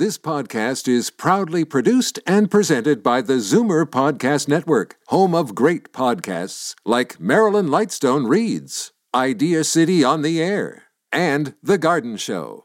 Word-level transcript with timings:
This 0.00 0.16
podcast 0.16 0.88
is 0.88 1.10
proudly 1.10 1.62
produced 1.62 2.20
and 2.26 2.50
presented 2.50 3.02
by 3.02 3.20
the 3.20 3.34
Zoomer 3.34 3.84
Podcast 3.84 4.48
Network, 4.48 4.96
home 5.08 5.34
of 5.34 5.54
great 5.54 5.92
podcasts 5.92 6.74
like 6.86 7.20
Marilyn 7.20 7.66
Lightstone 7.66 8.26
Reads, 8.26 8.92
Idea 9.14 9.62
City 9.62 10.02
on 10.02 10.22
the 10.22 10.42
Air, 10.42 10.84
and 11.12 11.52
The 11.62 11.76
Garden 11.76 12.16
Show. 12.16 12.64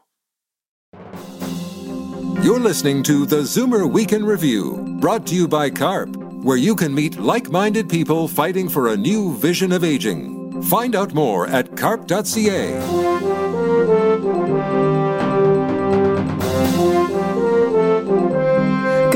You're 2.42 2.58
listening 2.58 3.02
to 3.02 3.26
the 3.26 3.42
Zoomer 3.42 3.86
Week 3.86 4.14
in 4.14 4.24
Review, 4.24 4.96
brought 4.98 5.26
to 5.26 5.34
you 5.34 5.46
by 5.46 5.68
CARP, 5.68 6.16
where 6.42 6.56
you 6.56 6.74
can 6.74 6.94
meet 6.94 7.18
like 7.18 7.50
minded 7.50 7.90
people 7.90 8.28
fighting 8.28 8.66
for 8.66 8.88
a 8.88 8.96
new 8.96 9.36
vision 9.36 9.72
of 9.72 9.84
aging. 9.84 10.62
Find 10.62 10.96
out 10.96 11.12
more 11.12 11.46
at 11.48 11.76
carp.ca. 11.76 12.80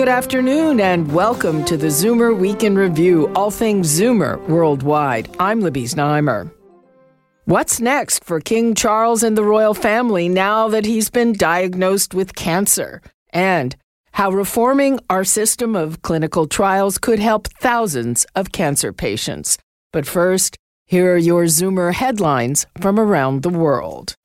Good 0.00 0.08
afternoon 0.08 0.80
and 0.80 1.12
welcome 1.12 1.62
to 1.66 1.76
the 1.76 1.88
Zoomer 1.88 2.34
Week 2.34 2.62
in 2.62 2.74
Review, 2.74 3.30
all 3.34 3.50
things 3.50 4.00
Zoomer 4.00 4.40
worldwide. 4.48 5.28
I'm 5.38 5.60
Libby 5.60 5.84
Znaimer. 5.84 6.50
What's 7.44 7.80
next 7.80 8.24
for 8.24 8.40
King 8.40 8.74
Charles 8.74 9.22
and 9.22 9.36
the 9.36 9.44
royal 9.44 9.74
family 9.74 10.26
now 10.26 10.68
that 10.68 10.86
he's 10.86 11.10
been 11.10 11.34
diagnosed 11.34 12.14
with 12.14 12.34
cancer? 12.34 13.02
And 13.34 13.76
how 14.12 14.30
reforming 14.30 15.00
our 15.10 15.22
system 15.22 15.76
of 15.76 16.00
clinical 16.00 16.46
trials 16.46 16.96
could 16.96 17.18
help 17.18 17.48
thousands 17.60 18.24
of 18.34 18.52
cancer 18.52 18.94
patients. 18.94 19.58
But 19.92 20.06
first, 20.06 20.56
here 20.86 21.12
are 21.12 21.18
your 21.18 21.44
Zoomer 21.44 21.92
headlines 21.92 22.64
from 22.80 22.98
around 22.98 23.42
the 23.42 23.50
world. 23.50 24.16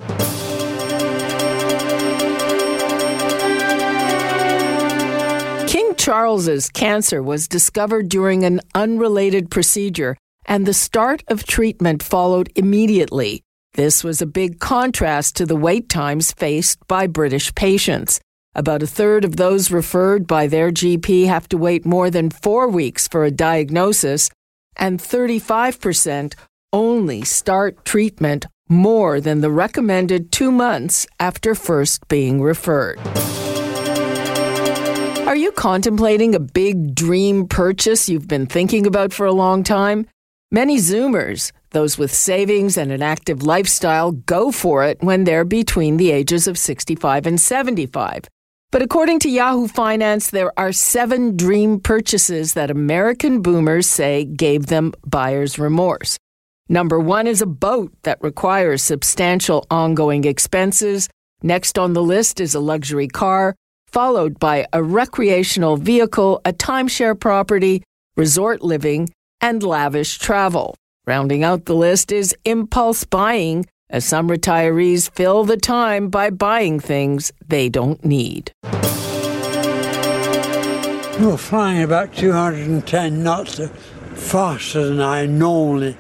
Charles's 6.06 6.70
cancer 6.70 7.24
was 7.24 7.48
discovered 7.48 8.10
during 8.10 8.44
an 8.44 8.62
unrelated 8.76 9.50
procedure, 9.50 10.16
and 10.46 10.64
the 10.64 10.72
start 10.72 11.24
of 11.30 11.48
treatment 11.48 12.04
followed 12.04 12.52
immediately. 12.56 13.42
This 13.74 14.04
was 14.04 14.22
a 14.22 14.28
big 14.28 14.60
contrast 14.60 15.36
to 15.38 15.48
the 15.48 15.56
wait 15.56 15.90
times 15.90 16.32
faced 16.32 16.78
by 16.88 17.08
British 17.08 17.56
patients. 17.56 18.20
About 18.54 18.84
a 18.84 18.94
third 19.00 19.26
of 19.26 19.38
those 19.38 19.72
referred 19.72 20.28
by 20.28 20.46
their 20.46 20.70
GP 20.70 21.26
have 21.26 21.50
to 21.50 21.58
wait 21.58 21.88
more 21.88 22.12
than 22.12 22.30
four 22.30 22.68
weeks 22.68 23.08
for 23.08 23.26
a 23.26 23.32
diagnosis, 23.32 24.30
and 24.78 25.00
35% 25.00 26.36
only 26.72 27.24
start 27.24 27.84
treatment 27.84 28.46
more 28.70 29.20
than 29.20 29.42
the 29.42 29.50
recommended 29.50 30.32
two 30.32 30.52
months 30.52 31.08
after 31.20 31.56
first 31.56 32.08
being 32.08 32.44
referred. 32.44 33.00
Are 35.26 35.36
you 35.36 35.52
contemplating 35.52 36.36
a 36.36 36.40
big 36.40 36.94
dream 36.94 37.48
purchase 37.48 38.08
you've 38.08 38.28
been 38.28 38.46
thinking 38.46 38.86
about 38.86 39.12
for 39.12 39.26
a 39.26 39.32
long 39.32 39.64
time? 39.64 40.06
Many 40.52 40.78
Zoomers, 40.78 41.52
those 41.72 41.98
with 41.98 42.14
savings 42.14 42.78
and 42.78 42.92
an 42.92 43.02
active 43.02 43.42
lifestyle, 43.42 44.12
go 44.12 44.52
for 44.52 44.84
it 44.84 45.02
when 45.02 45.24
they're 45.24 45.44
between 45.44 45.98
the 45.98 46.12
ages 46.12 46.48
of 46.48 46.60
65 46.60 47.26
and 47.26 47.42
75. 47.42 48.26
But 48.72 48.84
according 48.84 49.18
to 49.22 49.30
Yahoo 49.32 49.68
Finance, 49.68 50.30
there 50.30 50.52
are 50.60 50.72
seven 50.72 51.36
dream 51.36 51.80
purchases 51.80 52.54
that 52.54 52.70
American 52.70 53.42
boomers 53.42 53.90
say 53.90 54.26
gave 54.26 54.68
them 54.68 54.94
buyer's 55.08 55.58
remorse. 55.58 56.20
Number 56.70 57.00
one 57.00 57.26
is 57.26 57.42
a 57.42 57.48
boat 57.48 57.92
that 58.04 58.22
requires 58.22 58.84
substantial 58.84 59.66
ongoing 59.72 60.24
expenses. 60.24 61.10
Next 61.42 61.80
on 61.80 61.94
the 61.94 62.04
list 62.04 62.40
is 62.40 62.54
a 62.54 62.60
luxury 62.60 63.08
car, 63.08 63.56
followed 63.96 64.38
by 64.40 64.68
a 64.74 64.84
recreational 64.84 65.78
vehicle, 65.78 66.42
a 66.44 66.52
timeshare 66.52 67.18
property, 67.18 67.82
resort 68.18 68.62
living, 68.62 69.08
and 69.40 69.64
lavish 69.64 70.18
travel. 70.18 70.76
Rounding 71.08 71.46
out 71.46 71.64
the 71.64 71.74
list 71.74 72.12
is 72.12 72.36
impulse 72.44 73.06
buying, 73.06 73.66
as 73.90 74.04
some 74.04 74.28
retirees 74.28 75.10
fill 75.12 75.46
the 75.46 75.56
time 75.56 76.10
by 76.10 76.30
buying 76.30 76.78
things 76.78 77.32
they 77.48 77.70
don't 77.70 78.04
need. 78.04 78.52
We're 81.22 81.38
flying 81.38 81.82
about 81.82 82.14
210 82.16 83.24
knots 83.24 83.62
faster 84.14 84.90
than 84.90 85.00
I 85.00 85.26
normally 85.26 85.96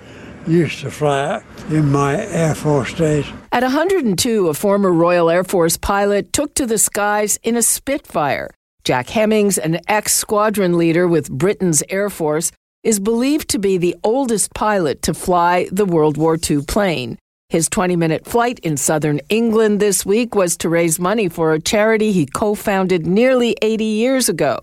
used 0.48 0.80
to 0.82 0.92
fly 0.92 1.42
in 1.70 1.92
my 1.92 2.26
Air 2.28 2.56
Force 2.56 2.94
days. 2.94 3.26
At 3.52 3.64
102, 3.64 4.48
a 4.48 4.54
former 4.54 4.92
Royal 4.92 5.30
Air 5.30 5.44
Force 5.44 5.78
pilot 5.78 6.34
took 6.34 6.54
to 6.56 6.66
the 6.66 6.78
skies 6.78 7.38
in 7.44 7.56
a 7.56 7.62
Spitfire. 7.62 8.50
Jack 8.84 9.10
Hemmings, 9.10 9.58
an 9.58 9.80
ex 9.88 10.14
squadron 10.14 10.78
leader 10.78 11.08
with 11.08 11.32
Britain's 11.32 11.82
Air 11.90 12.10
Force, 12.10 12.52
is 12.84 13.00
believed 13.00 13.50
to 13.50 13.60
be 13.60 13.78
the 13.78 13.96
oldest 14.04 14.54
pilot 14.54 15.02
to 15.02 15.14
fly 15.14 15.68
the 15.72 15.86
World 15.86 16.18
War 16.18 16.38
II 16.38 16.62
plane. 16.64 17.18
His 17.50 17.68
20 17.70 17.96
minute 17.96 18.26
flight 18.26 18.60
in 18.60 18.78
southern 18.78 19.20
England 19.30 19.80
this 19.80 20.06
week 20.06 20.36
was 20.36 20.56
to 20.58 20.70
raise 20.70 21.00
money 21.00 21.30
for 21.30 21.54
a 21.54 21.60
charity 21.60 22.12
he 22.12 22.26
co 22.26 22.54
founded 22.54 23.08
nearly 23.08 23.56
80 23.62 23.84
years 23.84 24.30
ago. 24.30 24.60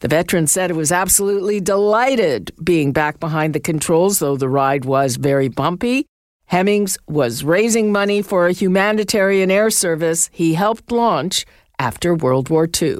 The 0.00 0.08
veteran 0.08 0.46
said 0.46 0.70
it 0.70 0.76
was 0.76 0.92
absolutely 0.92 1.60
delighted 1.60 2.52
being 2.62 2.92
back 2.92 3.18
behind 3.18 3.52
the 3.52 3.60
controls, 3.60 4.20
though 4.20 4.36
the 4.36 4.48
ride 4.48 4.84
was 4.84 5.16
very 5.16 5.48
bumpy. 5.48 6.06
Hemmings 6.46 6.96
was 7.08 7.42
raising 7.42 7.90
money 7.90 8.22
for 8.22 8.46
a 8.46 8.52
humanitarian 8.52 9.50
air 9.50 9.70
service 9.70 10.30
he 10.32 10.54
helped 10.54 10.92
launch 10.92 11.44
after 11.80 12.14
World 12.14 12.48
War 12.48 12.68
II. 12.80 12.98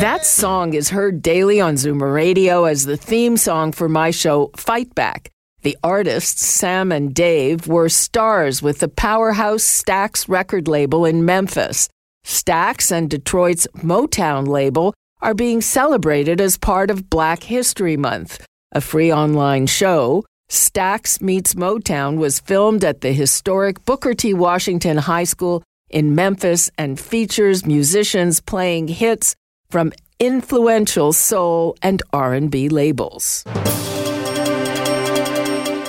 That 0.00 0.24
song 0.24 0.74
is 0.74 0.90
heard 0.90 1.20
daily 1.20 1.60
on 1.60 1.74
Zoomer 1.74 2.14
Radio 2.14 2.64
as 2.64 2.84
the 2.84 2.96
theme 2.96 3.36
song 3.36 3.72
for 3.72 3.88
my 3.88 4.10
show 4.10 4.50
Fight 4.56 4.94
Back. 4.94 5.30
The 5.62 5.76
artists, 5.84 6.46
Sam 6.46 6.90
and 6.90 7.14
Dave, 7.14 7.66
were 7.66 7.90
stars 7.90 8.62
with 8.62 8.78
the 8.78 8.88
powerhouse 8.88 9.62
Stax 9.62 10.26
record 10.26 10.66
label 10.66 11.04
in 11.04 11.26
Memphis. 11.26 11.88
Stax 12.24 12.90
and 12.90 13.10
Detroit's 13.10 13.66
Motown 13.76 14.48
label 14.48 14.94
are 15.20 15.34
being 15.34 15.60
celebrated 15.60 16.40
as 16.40 16.56
part 16.56 16.90
of 16.90 17.10
Black 17.10 17.42
History 17.42 17.98
Month. 17.98 18.42
A 18.72 18.80
free 18.80 19.12
online 19.12 19.66
show, 19.66 20.24
Stax 20.48 21.20
Meets 21.20 21.52
Motown, 21.54 22.16
was 22.16 22.40
filmed 22.40 22.82
at 22.82 23.02
the 23.02 23.12
historic 23.12 23.84
Booker 23.84 24.14
T. 24.14 24.32
Washington 24.32 24.96
High 24.96 25.24
School 25.24 25.62
in 25.90 26.14
Memphis 26.14 26.70
and 26.78 26.98
features 26.98 27.66
musicians 27.66 28.40
playing 28.40 28.88
hits 28.88 29.34
from 29.68 29.92
influential 30.18 31.12
soul 31.12 31.76
and 31.82 32.02
R&B 32.14 32.70
labels. 32.70 33.44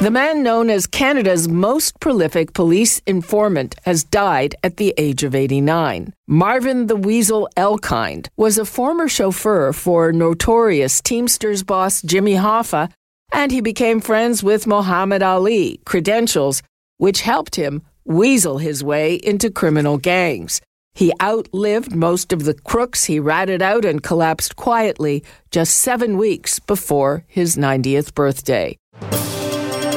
The 0.02 0.10
man 0.10 0.42
known 0.42 0.72
as 0.72 0.88
Canada's 0.88 1.48
most 1.48 2.00
prolific 2.00 2.54
police 2.56 3.04
informant 3.06 3.76
has 3.84 4.04
died 4.04 4.56
at 4.64 4.78
the 4.78 4.96
age 4.98 5.22
of 5.22 5.36
89. 5.36 6.12
Marvin 6.28 6.88
the 6.88 6.96
Weasel 6.96 7.48
Elkind 7.56 8.28
was 8.36 8.58
a 8.58 8.66
former 8.66 9.08
chauffeur 9.08 9.72
for 9.72 10.12
notorious 10.12 11.02
Teamsters 11.02 11.62
boss 11.62 12.02
Jimmy 12.02 12.34
Hoffa, 12.34 12.90
and 13.32 13.52
he 13.52 13.62
became 13.62 14.02
friends 14.02 14.42
with 14.42 14.66
Muhammad 14.66 15.22
Ali, 15.22 15.80
credentials 15.86 16.64
which 16.98 17.22
helped 17.22 17.56
him 17.56 17.84
weasel 18.04 18.58
his 18.58 18.84
way 18.84 19.14
into 19.14 19.52
criminal 19.52 20.00
gangs. 20.00 20.62
He 20.96 21.14
outlived 21.22 21.94
most 21.94 22.34
of 22.34 22.46
the 22.46 22.56
crooks 22.56 23.04
he 23.04 23.20
ratted 23.20 23.62
out 23.62 23.86
and 23.86 24.02
collapsed 24.02 24.56
quietly 24.56 25.24
just 25.52 25.76
seven 25.76 26.18
weeks 26.18 26.58
before 26.58 27.24
his 27.28 27.56
90th 27.56 28.16
birthday. 28.16 28.80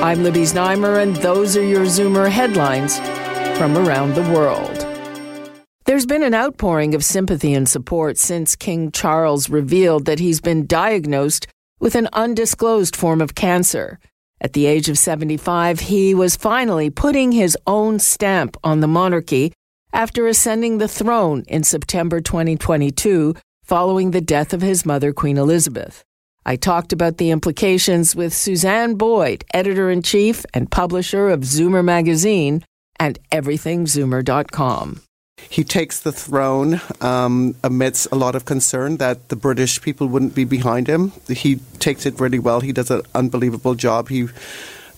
I'm 0.05 0.23
Libby 0.23 0.43
Znaimer, 0.43 1.03
and 1.03 1.17
those 1.17 1.57
are 1.57 1.65
your 1.65 1.87
Zoomer 1.87 2.31
headlines 2.31 2.99
from 3.57 3.75
around 3.79 4.15
the 4.15 4.31
world. 4.35 4.87
There's 5.87 6.05
been 6.05 6.23
an 6.23 6.35
outpouring 6.35 6.95
of 6.95 7.03
sympathy 7.03 7.55
and 7.55 7.67
support 7.67 8.19
since 8.19 8.55
King 8.55 8.93
Charles 8.93 9.49
revealed 9.49 10.05
that 10.05 10.19
he's 10.19 10.43
been 10.43 10.67
diagnosed 10.67 11.47
with 11.81 11.95
an 11.95 12.11
undisclosed 12.13 12.95
form 12.95 13.23
of 13.23 13.35
cancer. 13.35 13.99
At 14.43 14.53
the 14.53 14.67
age 14.67 14.91
of 14.91 14.99
75, 14.99 15.81
he 15.81 16.15
was 16.15 16.37
finally 16.37 16.91
putting 16.91 17.33
his 17.33 17.57
own 17.67 17.99
stamp 17.99 18.59
on 18.63 18.81
the 18.81 18.87
monarchy 18.87 19.55
after 19.91 20.27
ascending 20.27 20.77
the 20.77 20.87
throne 20.87 21.45
in 21.49 21.65
September 21.65 22.21
2022 22.21 23.35
following 23.63 24.11
the 24.11 24.21
death 24.21 24.53
of 24.53 24.61
his 24.61 24.85
mother, 24.85 25.15
Queen 25.15 25.39
Elizabeth. 25.39 26.05
I 26.47 26.57
talked 26.57 26.93
about 26.93 27.17
the 27.17 27.31
implications 27.31 28.15
with 28.15 28.35
Suzanne 28.35 28.95
Boyd, 28.97 29.45
editor 29.55 29.91
in 29.91 30.03
chief 30.03 30.45
and 30.53 30.71
publisher 30.71 31.31
of 31.31 31.41
Zoomer 31.41 31.85
magazine 31.85 32.65
and 33.01 33.19
everythingzoomer.com. 33.33 35.01
He 35.51 35.65
takes 35.65 36.01
the 36.01 36.13
throne 36.13 36.81
um, 37.01 37.55
amidst 37.65 38.09
a 38.13 38.15
lot 38.15 38.35
of 38.35 38.45
concern 38.45 38.99
that 38.99 39.29
the 39.29 39.37
British 39.37 39.81
people 39.81 40.07
wouldn't 40.07 40.35
be 40.35 40.45
behind 40.45 40.87
him. 40.87 41.13
He 41.29 41.57
takes 41.79 42.07
it 42.07 42.21
really 42.21 42.39
well. 42.39 42.61
He 42.61 42.73
does 42.73 42.91
an 42.91 43.03
unbelievable 43.15 43.75
job. 43.75 44.09
He 44.09 44.29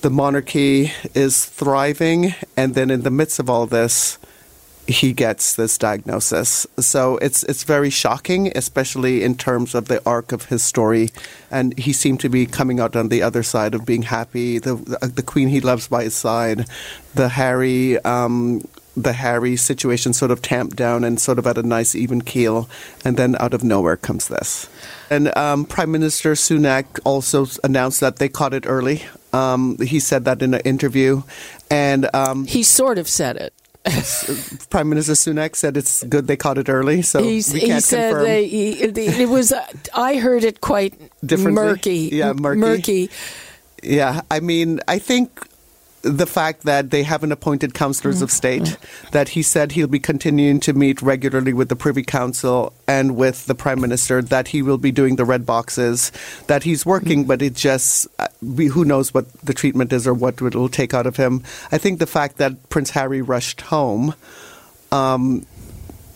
the 0.03 0.11
monarchy 0.11 0.93
is 1.15 1.47
thriving, 1.47 2.35
and 2.57 2.75
then 2.75 2.91
in 2.91 3.03
the 3.03 3.11
midst 3.11 3.39
of 3.39 3.49
all 3.49 3.67
this, 3.67 4.19
he 4.87 5.13
gets 5.13 5.55
this 5.55 5.79
diagnosis. 5.79 6.67
So 6.79 7.17
it's 7.19 7.43
it's 7.45 7.65
very 7.65 7.91
shocking, 7.91 8.53
especially 8.55 9.23
in 9.23 9.37
terms 9.37 9.75
of 9.75 9.89
the 9.89 10.01
arc 10.07 10.33
of 10.33 10.47
his 10.47 10.63
story. 10.63 11.11
And 11.51 11.77
he 11.79 11.93
seemed 11.93 12.21
to 12.21 12.29
be 12.29 12.47
coming 12.47 12.81
out 12.81 12.97
on 12.97 13.09
the 13.09 13.23
other 13.23 13.43
side 13.43 13.75
of 13.75 13.85
being 13.85 14.03
happy. 14.03 14.59
The 14.59 14.77
the, 14.77 15.07
the 15.07 15.23
queen 15.23 15.49
he 15.49 15.61
loves 15.61 15.89
by 15.89 16.05
his 16.05 16.15
side, 16.15 16.67
the 17.15 17.31
Harry. 17.31 17.99
Um, 18.01 18.63
the 18.99 19.13
Harry 19.13 19.57
situation 19.57 20.15
sort 20.15 20.31
of 20.31 20.41
tamped 20.41 20.75
down 20.75 21.05
and 21.05 21.21
sort 21.21 21.39
of 21.39 21.47
at 21.47 21.59
a 21.59 21.63
nice 21.63 21.95
even 21.95 22.23
keel, 22.23 22.67
and 23.05 23.19
then 23.19 23.37
out 23.39 23.53
of 23.53 23.63
nowhere 23.63 23.99
comes 23.99 24.29
this. 24.29 24.71
And 25.11 25.37
um, 25.37 25.67
Prime 25.67 25.93
Minister 25.93 26.33
Sunak 26.33 26.99
also 27.05 27.47
announced 27.63 28.01
that 28.01 28.17
they 28.17 28.31
caught 28.31 28.55
it 28.55 28.65
early. 28.67 29.03
Um, 29.35 29.77
he 29.79 30.01
said 30.01 30.25
that 30.25 30.41
in 30.41 30.55
an 30.55 30.63
interview, 30.65 31.25
and 31.71 32.09
um, 32.15 32.47
he 32.47 32.63
sort 32.63 32.97
of 32.97 33.07
said 33.07 33.37
it. 33.37 33.53
Prime 34.71 34.89
Minister 34.89 35.13
Sunak 35.13 35.55
said 35.55 35.77
it's 35.77 36.03
good 36.05 36.27
they 36.27 36.37
caught 36.37 36.59
it 36.59 36.69
early, 36.69 37.03
so 37.03 37.23
He's, 37.23 37.53
we 37.53 37.61
can't 37.61 37.73
he 37.75 37.81
said 37.81 38.11
confirm. 38.11 38.25
they, 38.25 38.47
he, 38.49 38.71
it 38.83 39.29
was. 39.29 39.53
Uh, 39.53 39.65
I 39.95 40.17
heard 40.17 40.45
it 40.45 40.61
quite 40.61 40.95
murky. 41.23 42.11
Yeah, 42.13 42.33
murky. 42.33 42.61
Murky. 42.61 43.11
Yeah, 43.83 44.23
I 44.31 44.41
mean, 44.41 44.81
I 44.89 44.99
think 44.99 45.47
the 46.07 46.27
fact 46.27 46.63
that 46.63 46.91
they 46.91 47.03
haven't 47.03 47.33
appointed 47.33 47.75
counselors 47.75 48.23
of 48.23 48.31
state, 48.31 48.77
that 49.13 49.31
he 49.31 49.43
said 49.43 49.73
he'll 49.73 49.89
be 49.89 49.99
continuing 49.99 50.61
to 50.61 50.73
meet 50.73 51.03
regularly 51.03 51.53
with 51.53 51.69
the 51.69 51.77
Privy 51.77 52.03
Council 52.03 52.73
and 52.87 53.17
with 53.17 53.47
the 53.47 53.55
Prime 53.55 53.81
Minister, 53.81 54.23
that 54.23 54.49
he 54.49 54.63
will 54.63 54.79
be 54.79 54.93
doing 54.93 55.17
the 55.17 55.25
red 55.25 55.45
boxes, 55.45 56.13
that 56.47 56.63
he's 56.63 56.87
working, 56.87 57.25
but 57.25 57.43
it 57.43 57.55
just, 57.55 58.07
uh, 58.19 58.29
who 58.41 58.85
knows 58.85 59.13
what 59.13 59.33
the 59.41 59.55
treatment 59.55 59.93
is 59.93 60.07
or 60.07 60.15
what 60.15 60.41
it 60.41 60.55
will 60.55 60.69
take 60.69 60.95
out 60.95 61.07
of 61.07 61.17
him. 61.17 61.43
I 61.73 61.79
think 61.79 61.99
the 61.99 62.07
fact 62.07 62.37
that 62.39 62.69
Prince 62.69 62.91
Harry 62.91 63.23
rushed 63.23 63.63
home. 63.63 64.15
Um, 64.93 65.45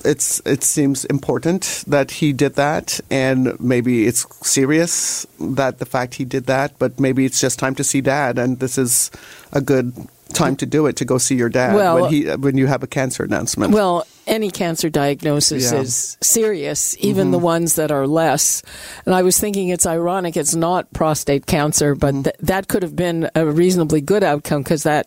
it's 0.04 0.40
it 0.44 0.62
seems 0.64 1.04
important 1.06 1.84
that 1.86 2.10
he 2.10 2.32
did 2.32 2.54
that, 2.54 3.00
and 3.10 3.58
maybe 3.60 4.06
it's 4.06 4.26
serious 4.46 5.26
that 5.38 5.78
the 5.78 5.86
fact 5.86 6.14
he 6.14 6.24
did 6.24 6.46
that, 6.46 6.78
but 6.78 6.98
maybe 6.98 7.24
it's 7.24 7.40
just 7.40 7.58
time 7.58 7.74
to 7.76 7.84
see 7.84 8.00
dad, 8.00 8.38
and 8.38 8.58
this 8.58 8.78
is 8.78 9.10
a 9.52 9.60
good 9.60 9.92
time 10.32 10.56
to 10.56 10.66
do 10.66 10.86
it 10.86 10.96
to 10.96 11.04
go 11.04 11.18
see 11.18 11.34
your 11.34 11.48
dad 11.48 11.74
Well- 11.74 12.00
when 12.02 12.12
he 12.12 12.24
when 12.36 12.56
you 12.56 12.66
have 12.66 12.82
a 12.82 12.86
cancer 12.86 13.22
announcement. 13.24 13.72
Well, 13.74 14.06
any 14.26 14.50
cancer 14.50 14.88
diagnosis 14.88 15.72
Yeah. 15.72 15.80
is 15.80 16.16
serious, 16.20 16.96
even 17.00 17.30
the 17.32 17.38
ones 17.38 17.74
that 17.74 17.90
are 17.90 18.06
less. 18.06 18.62
And 19.04 19.14
I 19.14 19.22
was 19.22 19.38
thinking 19.38 19.68
it's 19.68 19.86
ironic 19.86 20.36
it's 20.36 20.54
not 20.54 20.92
prostate 20.92 21.46
cancer, 21.46 21.94
but 21.94 22.12
th- 22.24 22.36
that 22.40 22.68
could 22.68 22.82
have 22.82 22.94
been 22.94 23.28
a 23.34 23.44
reasonably 23.46 24.00
good 24.00 24.22
outcome 24.22 24.62
because 24.62 24.84
that, 24.84 25.06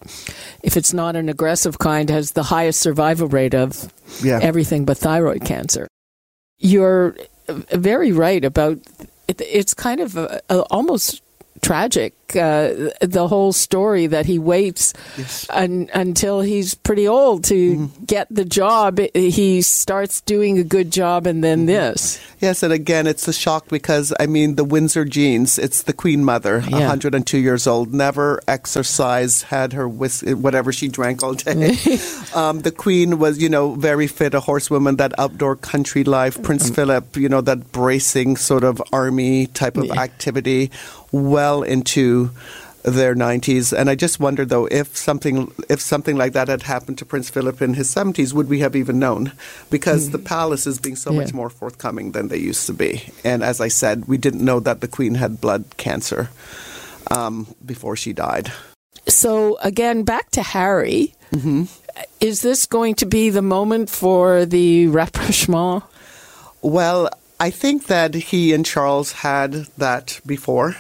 if 0.62 0.76
it's 0.78 0.94
not 0.94 1.16
an 1.16 1.30
aggressive 1.30 1.80
kind, 1.80 2.10
has 2.10 2.32
the 2.32 2.44
highest 2.44 2.82
survival 2.82 3.28
rate 3.30 3.54
of 3.56 3.92
Yeah. 4.22 4.40
everything 4.42 4.84
but 4.86 4.98
thyroid 4.98 5.46
cancer. 5.46 5.88
You're 6.60 7.16
uh, 7.50 7.54
very 7.74 8.12
right 8.12 8.44
about 8.44 8.78
it, 9.28 9.40
it's 9.42 9.74
kind 9.74 10.02
of 10.02 10.18
a, 10.18 10.42
a, 10.50 10.60
almost 10.64 11.22
tragic 11.64 12.14
uh, 12.36 12.90
the 13.02 13.26
whole 13.28 13.54
story 13.54 14.08
that 14.08 14.26
he 14.26 14.38
waits 14.40 14.94
Yes. 15.18 15.46
un, 15.50 15.88
until 15.94 16.42
he's 16.42 16.74
pretty 16.76 17.08
old 17.08 17.44
to 17.46 17.90
get 18.06 18.28
the 18.30 18.44
job 18.46 19.00
he 19.14 19.62
starts 19.62 20.20
doing 20.22 20.58
a 20.60 20.64
good 20.64 20.92
job 20.92 21.26
and 21.28 21.44
then 21.44 21.66
this 21.66 22.20
Yes, 22.44 22.62
and 22.62 22.74
again, 22.74 23.08
it's 23.08 23.26
a 23.30 23.32
shock 23.32 23.70
because 23.70 24.12
I 24.20 24.26
mean 24.28 24.56
the 24.56 24.66
Windsor 24.66 25.06
genes. 25.06 25.58
It's 25.58 25.84
the 25.84 25.94
Queen 25.94 26.26
Mother, 26.26 26.60
Yeah. 26.68 26.92
102 26.92 27.38
years 27.38 27.68
old, 27.68 27.94
never 27.94 28.42
exercised, 28.50 29.44
had 29.44 29.72
her 29.72 29.88
whis- 29.88 30.24
whatever 30.28 30.74
she 30.74 30.90
drank 30.90 31.24
all 31.24 31.36
day. 31.36 31.78
um, 32.36 32.60
the 32.60 32.72
Queen 32.76 33.18
was, 33.18 33.42
you 33.42 33.48
know, 33.48 33.76
very 33.76 34.08
fit, 34.08 34.34
a 34.34 34.42
horsewoman. 34.42 34.98
That 34.98 35.18
outdoor 35.18 35.56
country 35.56 36.04
life. 36.04 36.36
Prince 36.44 36.70
Philip, 36.70 37.16
you 37.16 37.30
know, 37.30 37.40
that 37.40 37.72
bracing 37.72 38.36
sort 38.36 38.66
of 38.66 38.82
army 38.92 39.48
type 39.48 39.78
of 39.78 39.90
activity, 39.92 40.70
well 41.14 41.64
into 41.64 42.32
their 42.84 43.16
90s 43.16 43.72
and 43.72 43.90
i 43.90 43.96
just 43.96 44.20
wonder 44.20 44.44
though 44.44 44.66
if 44.66 44.98
something 44.98 45.50
if 45.70 45.80
something 45.80 46.18
like 46.18 46.34
that 46.34 46.50
had 46.50 46.64
happened 46.64 46.98
to 46.98 47.06
prince 47.06 47.30
philip 47.30 47.62
in 47.62 47.76
his 47.76 47.88
70s 47.96 48.34
would 48.34 48.50
we 48.50 48.60
have 48.60 48.76
even 48.76 49.00
known? 49.00 49.32
Because 49.70 50.10
the 50.10 50.20
palace 50.20 50.68
is 50.68 50.80
being 50.80 50.98
so 50.98 51.12
Yeah. 51.14 51.20
much 51.22 51.34
more 51.34 51.50
forthcoming 51.50 52.12
than 52.12 52.28
they 52.28 52.36
used 52.50 52.66
to 52.68 52.74
be. 52.74 53.04
And 53.24 53.42
as 53.42 53.62
i 53.62 53.70
said 53.70 54.06
we 54.10 54.18
didn't 54.18 54.44
know 54.44 54.60
that 54.60 54.82
the 54.82 54.90
queen 54.90 55.16
had 55.16 55.40
blood 55.40 55.64
cancer 55.78 56.30
um, 57.10 57.48
before 57.66 57.96
she 57.96 58.12
died. 58.12 58.52
So 59.08 59.58
again 59.64 60.04
back 60.04 60.30
to 60.32 60.42
harry. 60.44 61.14
Is 62.20 62.42
this 62.42 62.66
going 62.66 62.96
to 62.96 63.06
be 63.06 63.30
the 63.30 63.42
moment 63.42 63.90
for 63.90 64.46
the 64.46 64.88
rapprochement? 65.00 65.84
Well, 66.62 67.08
I 67.40 67.50
think 67.50 67.86
that 67.88 68.14
he 68.14 68.54
and 68.54 68.66
Charles 68.66 69.12
had 69.24 69.52
that 69.78 70.20
before. 70.26 70.76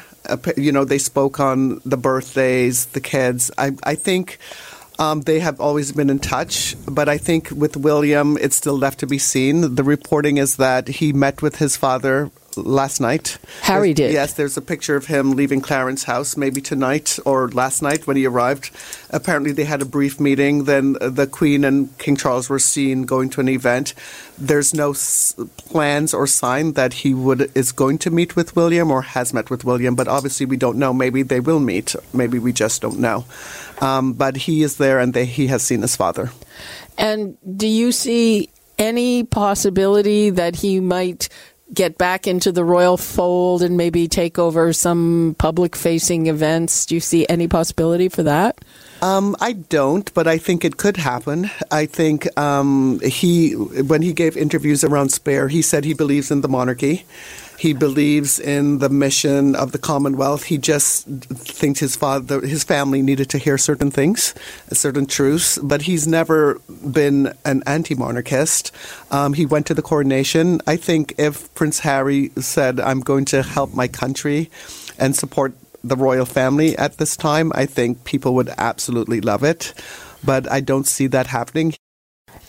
You 0.58 0.72
know, 0.72 0.86
they 0.86 0.98
spoke 0.98 1.40
on 1.40 1.82
the 1.86 1.98
birthdays, 1.98 2.86
the 2.88 3.02
kids. 3.02 3.52
I, 3.58 3.72
I 3.84 3.96
think 3.96 4.40
um, 5.00 5.22
they 5.22 5.40
have 5.40 5.60
always 5.60 5.92
been 5.92 6.10
in 6.10 6.20
touch, 6.20 6.76
but 6.88 7.10
I 7.10 7.18
think 7.18 7.50
with 7.52 7.76
William, 7.78 8.38
it's 8.40 8.56
still 8.56 8.78
left 8.78 9.00
to 9.00 9.08
be 9.08 9.18
seen. 9.18 9.76
The 9.76 9.84
reporting 9.84 10.38
is 10.38 10.58
that 10.58 10.88
he 10.88 11.14
met 11.14 11.42
with 11.42 11.58
his 11.58 11.76
father 11.78 12.30
last 12.56 13.02
night. 13.02 13.40
Harry 13.64 13.94
There's- 13.94 14.10
did. 14.12 14.14
Yes, 14.14 14.34
there's 14.34 14.58
a 14.58 14.62
picture 14.62 14.96
of 14.96 15.08
him 15.08 15.32
leaving 15.32 15.60
Clarence 15.60 16.04
House 16.04 16.38
maybe 16.38 16.62
tonight 16.62 17.18
or 17.26 17.50
last 17.50 17.82
night 17.82 18.06
when 18.06 18.16
he 18.16 18.28
arrived. 18.28 18.70
Apparently, 19.10 19.52
they 19.52 19.64
had 19.64 19.82
a 19.82 19.86
brief 19.86 20.20
meeting. 20.20 20.66
Then 20.66 20.94
the 21.02 21.26
Queen 21.26 21.64
and 21.64 21.98
King 21.98 22.16
Charles 22.16 22.50
were 22.50 22.60
seen 22.60 23.04
going 23.04 23.32
to 23.32 23.42
an 23.42 23.50
event. 23.50 23.96
There's 24.38 24.72
no 24.72 24.92
s- 24.92 25.34
plans 25.66 26.14
or 26.14 26.28
sign 26.28 26.74
that 26.74 26.94
he 26.94 27.16
would 27.16 27.50
is 27.56 27.72
going 27.72 27.98
to 28.00 28.12
meet 28.12 28.36
with 28.36 28.56
William 28.56 28.92
or 28.92 29.02
has 29.02 29.34
met 29.34 29.50
with 29.50 29.66
William. 29.66 29.96
But 29.96 30.08
obviously, 30.08 30.46
we 30.46 30.58
don't 30.58 30.78
know. 30.78 30.94
Maybe 30.94 31.24
they 31.24 31.40
will 31.40 31.60
meet. 31.60 31.96
Maybe 32.14 32.38
we 32.38 32.54
just 32.54 32.84
don't 32.84 33.00
know. 33.00 33.26
Um, 33.82 34.14
but 34.14 34.36
he 34.38 34.64
is 34.64 34.78
there, 34.78 35.00
and 35.00 35.14
they, 35.14 35.26
he 35.26 35.48
has 35.48 35.64
seen 35.64 35.82
his 35.82 35.96
father. 35.96 36.32
And 36.98 37.38
do 37.58 37.68
you 37.68 37.92
see 37.92 38.50
any 38.78 39.24
possibility 39.24 40.30
that 40.30 40.56
he 40.56 40.80
might 40.80 41.30
get 41.74 41.98
back 41.98 42.28
into 42.28 42.52
the 42.52 42.64
royal 42.64 42.98
fold 42.98 43.64
and 43.64 43.76
maybe 43.78 44.08
take 44.08 44.38
over 44.38 44.74
some 44.74 45.36
public 45.40 45.76
facing 45.76 46.28
events? 46.28 46.86
Do 46.86 46.96
you 46.96 47.02
see 47.02 47.26
any 47.30 47.48
possibility 47.48 48.10
for 48.10 48.24
that? 48.24 48.60
Um, 49.02 49.36
I 49.42 49.54
don't, 49.54 50.14
but 50.14 50.28
I 50.28 50.38
think 50.38 50.64
it 50.64 50.78
could 50.78 50.98
happen. 50.98 51.50
I 51.72 51.86
think 51.86 52.28
um, 52.38 53.00
he, 53.04 53.54
when 53.54 54.02
he 54.02 54.14
gave 54.14 54.38
interviews 54.38 54.84
around 54.84 55.10
Spare, 55.10 55.48
he 55.48 55.62
said 55.62 55.84
he 55.84 55.94
believes 55.94 56.32
in 56.32 56.42
the 56.42 56.48
monarchy. 56.48 57.06
He 57.64 57.72
believes 57.72 58.42
in 58.42 58.80
the 58.80 58.90
mission 58.90 59.56
of 59.56 59.72
the 59.72 59.78
Commonwealth. 59.78 60.44
He 60.44 60.58
just 60.58 61.08
thinks 61.08 61.80
his 61.80 61.96
father, 61.96 62.42
his 62.42 62.66
family 62.66 63.02
needed 63.02 63.30
to 63.30 63.38
hear 63.38 63.58
certain 63.58 63.90
things, 63.90 64.36
certain 64.74 65.06
truths. 65.06 65.58
But 65.64 65.84
he's 65.84 66.06
never 66.06 66.60
been 66.92 67.32
an 67.46 67.64
anti-monarchist. 67.66 68.74
Um, 69.12 69.32
he 69.32 69.46
went 69.46 69.66
to 69.68 69.74
the 69.74 69.82
coronation. 69.82 70.60
I 70.68 70.76
think 70.76 71.16
if 71.18 71.48
Prince 71.56 71.80
Harry 71.80 72.32
said, 72.36 72.82
"I'm 72.82 73.00
going 73.00 73.24
to 73.32 73.42
help 73.42 73.74
my 73.74 73.88
country," 73.88 74.52
and 75.00 75.16
support 75.16 75.56
the 75.86 75.96
royal 75.96 76.26
family 76.26 76.78
at 76.78 76.98
this 76.98 77.16
time, 77.16 77.54
I 77.56 77.66
think 77.66 78.04
people 78.04 78.36
would 78.36 78.52
absolutely 78.58 79.22
love 79.22 79.46
it. 79.46 79.74
But 80.22 80.52
I 80.52 80.60
don't 80.60 80.86
see 80.86 81.08
that 81.08 81.28
happening. 81.28 81.76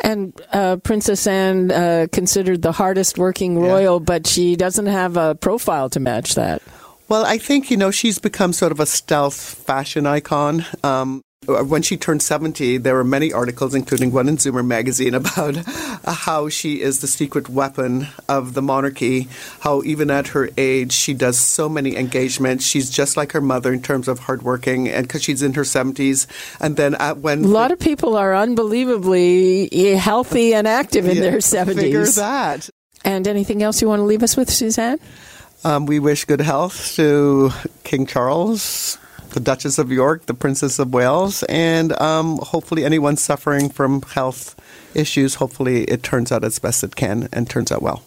And 0.05 0.39
uh, 0.53 0.77
Princess 0.77 1.27
Anne 1.27 1.73
uh, 1.73 2.07
considered 2.13 2.61
the 2.61 2.73
hardest 2.73 3.17
working 3.17 3.59
royal, 3.59 4.01
but 4.01 4.27
she 4.27 4.55
doesn't 4.55 4.87
have 4.87 5.17
a 5.17 5.35
profile 5.35 5.89
to 5.91 5.99
match 5.99 6.35
that. 6.35 6.61
Well, 7.09 7.25
I 7.25 7.39
think, 7.39 7.71
you 7.71 7.79
know, 7.79 7.91
she's 7.91 8.19
become 8.19 8.53
sort 8.53 8.71
of 8.71 8.81
a 8.81 8.87
stealth 8.87 9.35
fashion 9.35 10.07
icon. 10.07 10.67
Um, 10.83 11.23
when 11.47 11.83
she 11.83 11.97
turned 11.97 12.23
70, 12.23 12.79
there 12.79 12.95
were 12.95 13.05
many 13.05 13.33
articles, 13.33 13.75
including 13.75 14.13
one 14.13 14.29
in 14.29 14.37
Zoomer 14.37 14.65
magazine, 14.65 15.15
about 15.23 15.57
how 16.05 16.49
she 16.49 16.81
is 16.81 17.01
the 17.01 17.07
secret 17.07 17.49
weapon 17.49 18.09
of 18.29 18.55
the 18.55 18.63
monarchy. 18.63 19.29
How, 19.61 19.83
even 19.83 20.11
at 20.11 20.29
her 20.29 20.51
age, 20.57 20.93
she 20.93 21.15
does 21.15 21.39
so 21.39 21.69
many 21.69 21.97
engagements. 21.97 22.65
She's 22.65 22.91
just 22.91 23.17
like 23.17 23.33
her 23.33 23.41
mother 23.41 23.73
in 23.73 23.83
terms 23.83 24.09
of 24.09 24.19
hardworking, 24.21 24.89
and 24.89 25.07
because 25.07 25.23
she's 25.23 25.43
in 25.43 25.55
her 25.55 25.63
70s. 25.63 26.27
And 26.61 26.77
then 26.77 26.95
at, 26.97 27.19
when 27.19 27.45
A 27.45 27.49
lot 27.49 27.71
of 27.73 27.79
people 27.79 28.17
are 28.17 28.35
unbelievably 28.35 29.95
healthy 29.97 30.55
and 30.55 30.67
active 30.67 31.07
in 31.07 31.17
Yeah, 31.17 31.23
their 31.23 31.41
Figure 31.41 32.03
70s. 32.05 32.17
that. 32.17 32.71
And 33.05 33.29
anything 33.29 33.63
else 33.63 33.83
you 33.83 33.89
want 33.89 34.01
to 34.01 34.05
leave 34.05 34.23
us 34.23 34.37
with, 34.37 34.51
Suzanne? 34.51 34.99
Um, 35.65 35.87
we 35.87 35.99
wish 35.99 36.25
good 36.25 36.41
health 36.41 36.95
to 36.97 37.51
King 37.85 38.07
Charles, 38.07 38.99
the 39.35 39.41
Duchess 39.41 39.79
of 39.79 39.93
York, 39.93 40.27
the 40.27 40.35
Princess 40.35 40.79
of 40.79 40.95
Wales, 40.95 41.43
and 41.45 41.93
um, 42.01 42.39
hopefully 42.39 42.85
anyone 42.85 43.17
suffering 43.17 43.69
from 43.69 44.03
health 44.03 44.59
issues, 44.95 45.35
hopefully 45.35 45.85
it 45.85 46.03
turns 46.03 46.33
out 46.33 46.45
as 46.45 46.59
best 46.59 46.83
it 46.83 46.97
can 46.97 47.29
and 47.33 47.51
turns 47.51 47.71
out 47.71 47.83
well. 47.83 48.03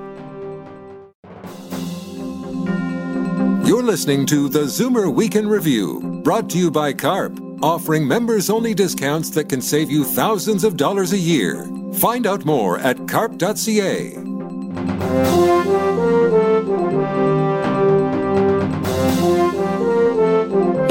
You're 3.63 3.83
listening 3.83 4.25
to 4.27 4.49
the 4.49 4.63
Zoomer 4.63 5.13
Week 5.13 5.35
in 5.35 5.47
Review, 5.47 6.21
brought 6.23 6.49
to 6.49 6.57
you 6.57 6.71
by 6.71 6.93
CARP, 6.93 7.39
offering 7.61 8.07
members 8.07 8.49
only 8.49 8.73
discounts 8.73 9.29
that 9.31 9.49
can 9.49 9.61
save 9.61 9.89
you 9.89 10.03
thousands 10.03 10.63
of 10.63 10.77
dollars 10.77 11.13
a 11.13 11.17
year. 11.17 11.69
Find 11.93 12.25
out 12.25 12.43
more 12.43 12.79
at 12.79 13.07
carp.ca. 13.07 14.15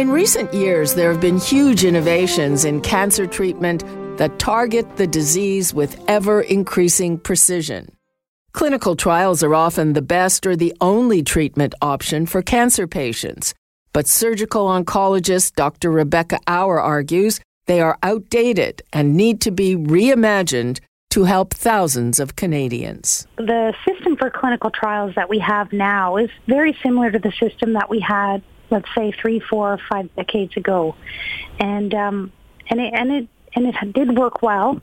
In 0.00 0.10
recent 0.10 0.54
years, 0.54 0.94
there 0.94 1.10
have 1.10 1.20
been 1.20 1.38
huge 1.38 1.84
innovations 1.84 2.64
in 2.64 2.80
cancer 2.80 3.26
treatment 3.26 3.84
that 4.20 4.38
target 4.38 4.98
the 4.98 5.06
disease 5.06 5.72
with 5.72 5.98
ever 6.06 6.42
increasing 6.42 7.16
precision. 7.16 7.90
Clinical 8.52 8.94
trials 8.94 9.42
are 9.42 9.54
often 9.54 9.94
the 9.94 10.02
best 10.02 10.46
or 10.46 10.54
the 10.54 10.74
only 10.78 11.22
treatment 11.22 11.74
option 11.80 12.26
for 12.26 12.42
cancer 12.42 12.86
patients. 12.86 13.54
But 13.94 14.06
surgical 14.06 14.66
oncologist 14.66 15.54
Dr. 15.54 15.90
Rebecca 15.90 16.38
Auer 16.46 16.78
argues 16.78 17.40
they 17.64 17.80
are 17.80 17.96
outdated 18.02 18.82
and 18.92 19.16
need 19.16 19.40
to 19.40 19.50
be 19.50 19.74
reimagined 19.74 20.80
to 21.12 21.24
help 21.24 21.54
thousands 21.54 22.20
of 22.20 22.36
Canadians. 22.36 23.26
The 23.38 23.72
system 23.86 24.18
for 24.18 24.28
clinical 24.28 24.70
trials 24.70 25.14
that 25.14 25.30
we 25.30 25.38
have 25.38 25.72
now 25.72 26.18
is 26.18 26.28
very 26.46 26.76
similar 26.82 27.10
to 27.10 27.18
the 27.18 27.32
system 27.32 27.72
that 27.72 27.88
we 27.88 28.00
had, 28.00 28.42
let's 28.68 28.94
say, 28.94 29.12
three, 29.12 29.40
four, 29.40 29.72
or 29.72 29.80
five 29.88 30.14
decades 30.14 30.58
ago, 30.58 30.94
and 31.58 31.94
um, 31.94 32.32
and 32.68 32.80
it 32.80 32.92
and 32.92 33.10
it 33.10 33.28
and 33.54 33.66
it 33.66 33.92
did 33.92 34.16
work 34.16 34.42
well. 34.42 34.80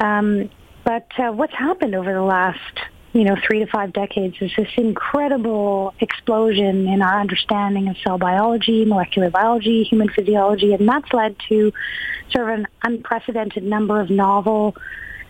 Um, 0.00 0.50
but 0.84 1.06
uh, 1.18 1.32
what's 1.32 1.54
happened 1.54 1.94
over 1.94 2.12
the 2.12 2.22
last 2.22 2.78
you 3.12 3.24
know, 3.24 3.36
three 3.46 3.58
to 3.58 3.66
five 3.66 3.92
decades 3.92 4.36
is 4.40 4.50
this 4.56 4.68
incredible 4.76 5.94
explosion 6.00 6.88
in 6.88 7.02
our 7.02 7.20
understanding 7.20 7.88
of 7.88 7.96
cell 7.98 8.16
biology, 8.16 8.84
molecular 8.86 9.30
biology, 9.30 9.84
human 9.84 10.08
physiology, 10.08 10.72
and 10.72 10.88
that's 10.88 11.12
led 11.12 11.36
to 11.48 11.72
sort 12.30 12.48
of 12.48 12.60
an 12.60 12.66
unprecedented 12.84 13.62
number 13.62 14.00
of 14.00 14.08
novel 14.08 14.74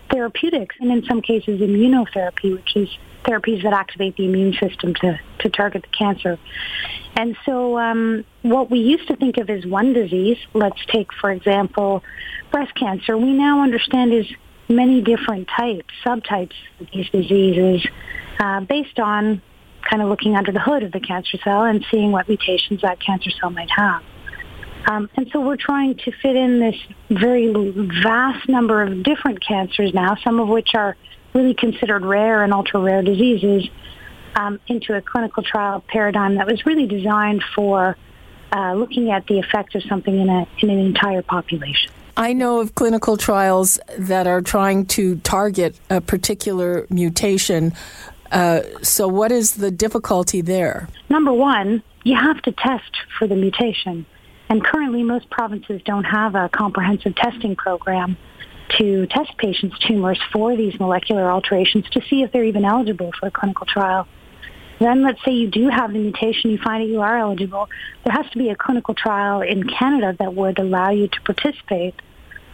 therapeutics, 0.09 0.75
and 0.79 0.91
in 0.91 1.03
some 1.05 1.21
cases 1.21 1.61
immunotherapy, 1.61 2.53
which 2.53 2.75
is 2.75 2.89
therapies 3.23 3.63
that 3.63 3.73
activate 3.73 4.15
the 4.17 4.25
immune 4.25 4.53
system 4.53 4.93
to, 4.95 5.19
to 5.39 5.49
target 5.49 5.83
the 5.83 5.97
cancer. 5.97 6.37
And 7.15 7.37
so 7.45 7.77
um, 7.77 8.25
what 8.41 8.69
we 8.69 8.79
used 8.79 9.07
to 9.07 9.15
think 9.15 9.37
of 9.37 9.49
as 9.49 9.65
one 9.65 9.93
disease, 9.93 10.37
let's 10.53 10.83
take, 10.87 11.13
for 11.13 11.31
example, 11.31 12.03
breast 12.51 12.75
cancer, 12.75 13.17
we 13.17 13.33
now 13.33 13.61
understand 13.63 14.13
is 14.13 14.27
many 14.67 15.01
different 15.01 15.47
types, 15.47 15.93
subtypes 16.05 16.53
of 16.79 16.87
these 16.93 17.09
diseases 17.09 17.85
uh, 18.39 18.61
based 18.61 18.99
on 18.99 19.41
kind 19.81 20.01
of 20.01 20.09
looking 20.09 20.35
under 20.35 20.51
the 20.51 20.59
hood 20.59 20.83
of 20.83 20.91
the 20.91 20.99
cancer 20.99 21.37
cell 21.43 21.63
and 21.63 21.85
seeing 21.91 22.11
what 22.11 22.27
mutations 22.27 22.81
that 22.81 22.99
cancer 22.99 23.29
cell 23.31 23.49
might 23.49 23.69
have. 23.69 24.01
Um, 24.85 25.09
and 25.15 25.29
so 25.31 25.39
we're 25.39 25.57
trying 25.57 25.95
to 25.95 26.11
fit 26.11 26.35
in 26.35 26.59
this 26.59 26.75
very 27.09 27.53
vast 28.03 28.49
number 28.49 28.81
of 28.81 29.03
different 29.03 29.45
cancers 29.45 29.93
now, 29.93 30.15
some 30.23 30.39
of 30.39 30.47
which 30.49 30.75
are 30.75 30.97
really 31.33 31.53
considered 31.53 32.03
rare 32.03 32.43
and 32.43 32.53
ultra-rare 32.53 33.01
diseases, 33.01 33.69
um, 34.35 34.59
into 34.67 34.95
a 34.95 35.01
clinical 35.01 35.43
trial 35.43 35.83
paradigm 35.87 36.35
that 36.35 36.47
was 36.47 36.65
really 36.65 36.87
designed 36.87 37.43
for 37.55 37.95
uh, 38.51 38.73
looking 38.73 39.11
at 39.11 39.25
the 39.27 39.39
effect 39.39 39.75
of 39.75 39.83
something 39.83 40.19
in, 40.19 40.29
a, 40.29 40.47
in 40.59 40.69
an 40.69 40.79
entire 40.79 41.21
population. 41.21 41.91
I 42.15 42.33
know 42.33 42.59
of 42.59 42.75
clinical 42.75 43.17
trials 43.17 43.79
that 43.97 44.27
are 44.27 44.41
trying 44.41 44.85
to 44.87 45.15
target 45.17 45.79
a 45.89 45.99
particular 45.99 46.85
mutation. 46.89 47.73
Uh, 48.31 48.61
so, 48.83 49.07
what 49.07 49.31
is 49.31 49.55
the 49.55 49.71
difficulty 49.71 50.41
there? 50.41 50.89
Number 51.09 51.33
one, 51.33 51.81
you 52.03 52.15
have 52.15 52.39
to 52.43 52.51
test 52.51 52.91
for 53.17 53.27
the 53.27 53.35
mutation. 53.35 54.05
And 54.49 54.63
currently, 54.63 55.03
most 55.03 55.29
provinces 55.29 55.81
don't 55.85 56.03
have 56.03 56.35
a 56.35 56.49
comprehensive 56.49 57.15
testing 57.15 57.55
program 57.55 58.17
to 58.77 59.07
test 59.07 59.37
patients' 59.37 59.77
tumors 59.79 60.19
for 60.31 60.55
these 60.55 60.79
molecular 60.79 61.29
alterations 61.29 61.89
to 61.91 62.01
see 62.09 62.23
if 62.23 62.31
they're 62.31 62.43
even 62.43 62.65
eligible 62.65 63.11
for 63.19 63.27
a 63.27 63.31
clinical 63.31 63.65
trial. 63.65 64.07
Then 64.79 65.03
let's 65.03 65.23
say 65.23 65.31
you 65.31 65.49
do 65.49 65.69
have 65.69 65.93
the 65.93 65.99
mutation, 65.99 66.51
you 66.51 66.57
find 66.57 66.83
that 66.83 66.91
you 66.91 67.01
are 67.01 67.17
eligible. 67.17 67.69
There 68.03 68.13
has 68.13 68.29
to 68.31 68.37
be 68.37 68.49
a 68.49 68.55
clinical 68.55 68.93
trial 68.93 69.41
in 69.41 69.67
Canada 69.67 70.15
that 70.19 70.33
would 70.33 70.59
allow 70.59 70.89
you 70.89 71.07
to 71.07 71.21
participate. 71.21 71.95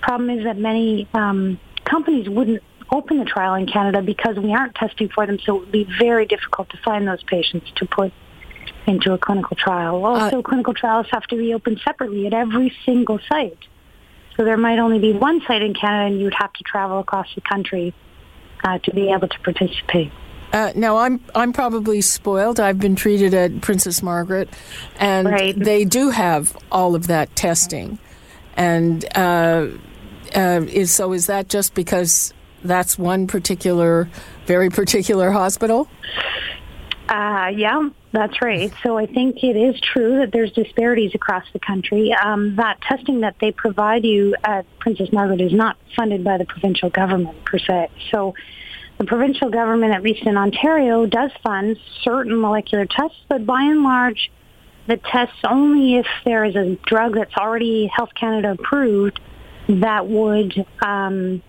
Problem 0.02 0.30
is 0.30 0.44
that 0.44 0.58
many 0.58 1.08
um, 1.14 1.60
companies 1.86 2.30
wouldn't 2.30 2.62
open 2.92 3.20
the 3.20 3.26
trial 3.26 3.56
in 3.56 3.68
Canada 3.68 4.02
because 4.02 4.38
we 4.38 4.54
aren't 4.54 4.76
testing 4.76 5.10
for 5.10 5.26
them, 5.26 5.40
so 5.40 5.56
it 5.56 5.60
would 5.62 5.72
be 5.72 5.88
very 5.98 6.26
difficult 6.26 6.70
to 6.70 6.78
find 6.84 7.08
those 7.08 7.24
patients 7.24 7.72
to 7.76 7.86
put 7.86 8.12
into 8.90 9.14
a 9.14 9.18
clinical 9.18 9.56
trial. 9.56 10.04
Also, 10.04 10.40
uh, 10.40 10.42
clinical 10.42 10.74
trials 10.74 11.08
have 11.12 11.24
to 11.28 11.38
be 11.38 11.54
opened 11.54 11.80
separately 11.86 12.28
at 12.28 12.34
every 12.34 12.76
single 12.86 13.20
site. 13.30 13.58
So 14.36 14.44
there 14.44 14.58
might 14.58 14.80
only 14.80 15.00
be 15.00 15.14
one 15.14 15.42
site 15.46 15.62
in 15.62 15.74
Canada, 15.74 16.12
and 16.12 16.18
you 16.18 16.26
would 16.26 16.34
have 16.38 16.52
to 16.54 16.64
travel 16.64 17.00
across 17.00 17.28
the 17.36 17.42
country 17.42 17.94
uh, 18.64 18.80
to 18.80 18.92
be 18.94 19.12
able 19.12 19.28
to 19.28 19.40
participate. 19.42 20.12
Uh, 20.52 20.72
now 20.76 20.98
I'm 20.98 21.24
I'm 21.36 21.54
probably 21.54 22.02
spoiled. 22.02 22.60
I've 22.60 22.80
been 22.80 22.96
treated 22.96 23.36
at 23.36 23.62
Princess 23.62 24.02
Margaret, 24.02 24.50
and 24.98 25.28
right. 25.28 25.58
they 25.58 25.86
do 25.86 26.10
have 26.10 26.58
all 26.72 26.96
of 26.96 27.08
that 27.08 27.36
testing. 27.36 28.00
And 28.56 29.06
uh, 29.16 29.68
uh, 30.36 30.62
is 30.68 30.92
so 30.92 31.14
is 31.14 31.28
that 31.28 31.50
just 31.50 31.76
because 31.76 32.34
that's 32.64 32.98
one 32.98 33.28
particular, 33.28 34.10
very 34.48 34.70
particular 34.70 35.32
hospital? 35.32 35.88
Uh, 37.08 37.52
yeah, 37.54 37.90
that's 38.12 38.42
right. 38.42 38.74
So 38.82 38.98
I 38.98 39.06
think 39.06 39.44
it 39.44 39.56
is 39.56 39.80
true 39.80 40.20
that 40.20 40.32
there's 40.32 40.52
disparities 40.52 41.14
across 41.14 41.44
the 41.54 41.60
country. 41.60 42.12
Um, 42.14 42.56
that 42.56 42.82
testing 42.82 43.22
that 43.22 43.36
they 43.40 43.52
provide 43.52 44.04
you 44.04 44.36
at 44.44 44.66
Princess 44.80 45.12
Margaret 45.12 45.42
is 45.42 45.54
not 45.54 45.78
funded 45.96 46.24
by 46.24 46.38
the 46.38 46.46
provincial 46.46 46.90
government 46.90 47.44
per 47.46 47.60
se. 47.60 47.90
So 48.12 48.34
the 48.98 49.06
provincial 49.06 49.50
government, 49.50 49.94
at 49.94 50.02
least 50.02 50.24
in 50.24 50.38
Ontario, 50.38 51.06
does 51.06 51.32
fund 51.44 51.78
certain 52.02 52.40
molecular 52.40 52.86
tests, 52.86 53.18
but 53.30 53.46
by 53.46 53.62
and 53.62 53.84
large, 53.84 54.32
the 54.88 54.98
tests 54.98 55.38
only 55.48 55.98
if 55.98 56.08
there 56.26 56.44
is 56.44 56.56
a 56.56 56.76
drug 56.88 57.14
that's 57.14 57.36
already 57.36 57.86
Health 57.96 58.10
Canada 58.20 58.56
approved 58.60 59.20
that 59.68 60.08
would 60.08 60.66
um, 60.82 61.44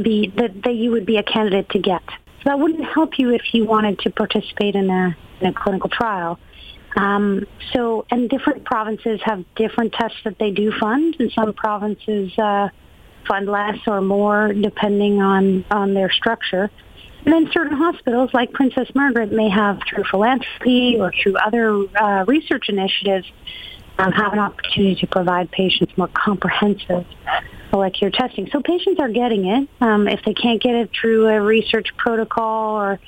be 0.00 0.32
that, 0.36 0.62
that 0.62 0.74
you 0.74 0.92
would 0.92 1.04
be 1.04 1.16
a 1.16 1.24
candidate 1.24 1.68
to 1.70 1.80
get. 1.80 2.02
So 2.08 2.50
that 2.50 2.58
wouldn't 2.58 2.84
help 2.84 3.18
you 3.18 3.34
if 3.34 3.52
you 3.52 3.64
wanted 3.64 3.98
to 4.00 4.10
participate 4.10 4.76
in 4.76 4.88
a, 4.90 5.16
in 5.44 5.50
a 5.50 5.52
clinical 5.52 5.90
trial. 5.90 6.38
Um, 6.96 7.46
so, 7.72 8.06
and 8.10 8.28
different 8.30 8.64
provinces 8.64 9.20
have 9.24 9.44
different 9.56 9.92
tests 9.92 10.18
that 10.24 10.38
they 10.38 10.50
do 10.50 10.72
fund, 10.78 11.16
and 11.18 11.30
some 11.32 11.52
provinces 11.52 12.36
uh, 12.38 12.68
fund 13.26 13.48
less 13.48 13.78
or 13.86 14.00
more 14.00 14.52
depending 14.52 15.20
on 15.20 15.64
on 15.70 15.94
their 15.94 16.10
structure. 16.10 16.70
And 17.24 17.32
then 17.32 17.50
certain 17.52 17.76
hospitals, 17.76 18.30
like 18.34 18.52
Princess 18.52 18.88
Margaret, 18.94 19.32
may 19.32 19.48
have 19.48 19.80
through 19.88 20.04
philanthropy 20.04 20.98
or 21.00 21.10
through 21.22 21.36
other 21.36 21.84
uh, 21.96 22.24
research 22.26 22.68
initiatives, 22.68 23.26
um, 23.98 24.12
have 24.12 24.32
an 24.34 24.38
opportunity 24.38 24.96
to 24.96 25.06
provide 25.06 25.50
patients 25.50 25.96
more 25.96 26.10
comprehensive 26.12 27.06
molecular 27.72 28.10
testing. 28.10 28.48
So 28.52 28.60
patients 28.60 29.00
are 29.00 29.08
getting 29.08 29.46
it. 29.46 29.68
Um, 29.80 30.06
if 30.06 30.20
they 30.24 30.34
can't 30.34 30.60
get 30.62 30.74
it 30.74 30.90
through 30.98 31.28
a 31.28 31.40
research 31.40 31.88
protocol 31.96 32.76
or 32.76 33.00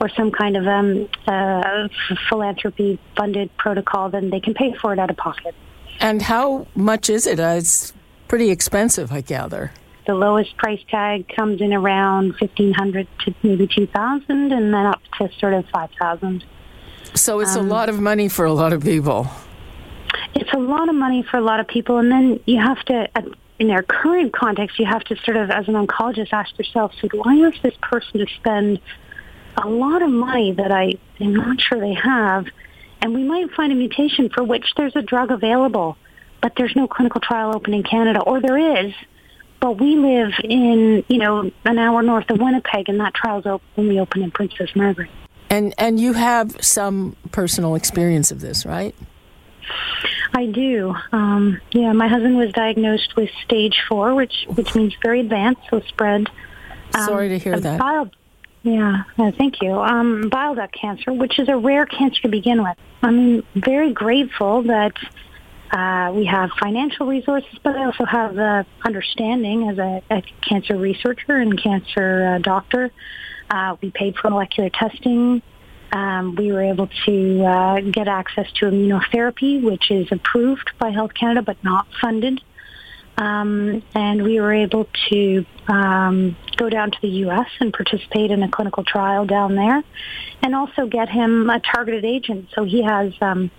or 0.00 0.08
some 0.08 0.30
kind 0.30 0.56
of 0.56 0.66
um, 0.66 1.08
uh, 1.26 1.88
philanthropy 2.28 2.98
funded 3.16 3.56
protocol, 3.56 4.10
then 4.10 4.30
they 4.30 4.40
can 4.40 4.54
pay 4.54 4.74
for 4.80 4.92
it 4.92 4.98
out 4.98 5.10
of 5.10 5.16
pocket. 5.16 5.54
And 6.00 6.22
how 6.22 6.66
much 6.74 7.08
is 7.08 7.26
it? 7.26 7.38
Uh, 7.38 7.54
it's 7.58 7.92
pretty 8.28 8.50
expensive, 8.50 9.12
I 9.12 9.20
gather. 9.20 9.72
The 10.06 10.14
lowest 10.14 10.56
price 10.56 10.80
tag 10.90 11.28
comes 11.34 11.60
in 11.60 11.72
around 11.72 12.36
fifteen 12.36 12.74
hundred 12.74 13.06
to 13.20 13.34
maybe 13.42 13.66
two 13.66 13.86
thousand, 13.86 14.52
and 14.52 14.74
then 14.74 14.86
up 14.86 15.00
to 15.18 15.30
sort 15.38 15.54
of 15.54 15.64
five 15.72 15.90
thousand. 15.98 16.44
So 17.14 17.40
it's 17.40 17.56
um, 17.56 17.66
a 17.66 17.68
lot 17.68 17.88
of 17.88 18.00
money 18.00 18.28
for 18.28 18.44
a 18.44 18.52
lot 18.52 18.72
of 18.72 18.82
people. 18.82 19.28
It's 20.34 20.52
a 20.52 20.58
lot 20.58 20.88
of 20.88 20.94
money 20.94 21.22
for 21.22 21.38
a 21.38 21.40
lot 21.40 21.60
of 21.60 21.68
people, 21.68 21.98
and 21.98 22.10
then 22.10 22.40
you 22.44 22.60
have 22.60 22.84
to, 22.86 23.08
in 23.58 23.68
their 23.68 23.82
current 23.82 24.32
context, 24.32 24.78
you 24.78 24.86
have 24.86 25.04
to 25.04 25.16
sort 25.24 25.36
of, 25.36 25.50
as 25.50 25.68
an 25.68 25.74
oncologist, 25.74 26.32
ask 26.32 26.58
yourself, 26.58 26.92
so 27.00 27.08
do 27.08 27.22
I 27.22 27.36
ask 27.46 27.62
this 27.62 27.76
person 27.80 28.18
to 28.18 28.26
spend 28.34 28.80
a 29.56 29.68
lot 29.68 30.02
of 30.02 30.10
money 30.10 30.52
that 30.52 30.72
I 30.72 30.94
am 31.20 31.34
not 31.34 31.60
sure 31.60 31.78
they 31.78 31.94
have, 31.94 32.46
and 33.00 33.14
we 33.14 33.22
might 33.22 33.50
find 33.52 33.72
a 33.72 33.74
mutation 33.74 34.28
for 34.30 34.42
which 34.42 34.74
there's 34.76 34.96
a 34.96 35.02
drug 35.02 35.30
available, 35.30 35.96
but 36.40 36.52
there's 36.56 36.74
no 36.74 36.86
clinical 36.88 37.20
trial 37.20 37.54
open 37.54 37.74
in 37.74 37.82
Canada, 37.82 38.20
or 38.20 38.40
there 38.40 38.58
is, 38.58 38.92
But 39.64 39.80
we 39.80 39.96
live 39.96 40.32
in, 40.44 41.04
you 41.08 41.16
know, 41.16 41.50
an 41.64 41.78
hour 41.78 42.02
north 42.02 42.28
of 42.28 42.38
Winnipeg, 42.38 42.90
and 42.90 43.00
that 43.00 43.14
trial's 43.14 43.46
open 43.46 43.66
only 43.78 43.98
open 43.98 44.22
in 44.22 44.30
Princess 44.30 44.68
Margaret. 44.76 45.08
And 45.48 45.72
and 45.78 45.98
you 45.98 46.12
have 46.12 46.62
some 46.62 47.16
personal 47.32 47.74
experience 47.74 48.30
of 48.30 48.42
this, 48.42 48.66
right? 48.66 48.94
I 50.34 50.46
do. 50.46 50.94
Um, 51.12 51.62
yeah, 51.72 51.92
my 51.92 52.08
husband 52.08 52.36
was 52.36 52.52
diagnosed 52.52 53.16
with 53.16 53.30
stage 53.42 53.80
four, 53.88 54.14
which 54.14 54.44
which 54.54 54.74
means 54.74 54.94
very 55.02 55.20
advanced, 55.20 55.62
so 55.70 55.80
spread. 55.88 56.28
Um, 56.94 57.06
Sorry 57.06 57.30
to 57.30 57.38
hear 57.38 57.58
that. 57.58 57.80
Yeah, 58.64 59.04
uh, 59.18 59.30
thank 59.36 59.60
you. 59.60 59.78
Um, 59.78 60.30
bile 60.30 60.54
duct 60.54 60.74
cancer, 60.74 61.12
which 61.12 61.38
is 61.38 61.48
a 61.50 61.56
rare 61.56 61.84
cancer 61.84 62.22
to 62.22 62.28
begin 62.28 62.62
with. 62.62 62.76
I'm 63.02 63.44
very 63.54 63.92
grateful 63.92 64.62
that 64.62 64.94
uh, 65.70 66.12
we 66.14 66.24
have 66.24 66.50
financial 66.58 67.06
resources, 67.06 67.58
but 67.62 67.76
I 67.76 67.84
also 67.84 68.06
have 68.06 68.34
the 68.34 68.64
understanding 68.82 69.68
as 69.68 69.78
a, 69.78 70.02
a 70.10 70.22
cancer 70.40 70.76
researcher 70.76 71.36
and 71.36 71.62
cancer 71.62 72.26
uh, 72.26 72.38
doctor. 72.38 72.90
Uh, 73.50 73.76
we 73.82 73.90
paid 73.90 74.16
for 74.16 74.30
molecular 74.30 74.70
testing. 74.70 75.42
Um, 75.92 76.34
we 76.34 76.50
were 76.50 76.62
able 76.62 76.88
to 77.04 77.44
uh, 77.44 77.80
get 77.80 78.08
access 78.08 78.50
to 78.52 78.66
immunotherapy, 78.66 79.62
which 79.62 79.90
is 79.90 80.10
approved 80.10 80.70
by 80.78 80.88
Health 80.88 81.12
Canada 81.12 81.42
but 81.42 81.62
not 81.62 81.86
funded. 82.00 82.40
Um, 83.16 83.82
and 83.94 84.22
we 84.22 84.40
were 84.40 84.52
able 84.52 84.88
to 85.10 85.46
um, 85.68 86.36
go 86.56 86.68
down 86.68 86.90
to 86.90 86.98
the 87.00 87.08
U.S. 87.08 87.46
and 87.60 87.72
participate 87.72 88.30
in 88.30 88.42
a 88.42 88.50
clinical 88.50 88.82
trial 88.82 89.24
down 89.24 89.54
there, 89.54 89.82
and 90.42 90.54
also 90.54 90.86
get 90.86 91.08
him 91.08 91.48
a 91.48 91.60
targeted 91.60 92.04
agent. 92.04 92.48
So 92.54 92.64
he 92.64 92.82
has 92.82 93.12
um, 93.20 93.50